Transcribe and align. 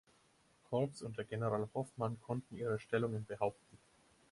Korps 0.63 1.03
unter 1.03 1.23
General 1.23 1.67
Hofmann 1.75 2.19
konnten 2.21 2.57
ihre 2.57 2.79
Stellungen 2.79 3.23
behaupten. 3.27 3.77